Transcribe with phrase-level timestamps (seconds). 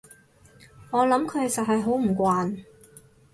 [0.89, 2.57] 我諗佢實係好唔慣